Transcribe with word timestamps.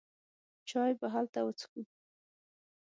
چای 0.69 0.91
به 0.99 1.07
هلته 1.13 1.39
وڅېښو. 1.43 1.81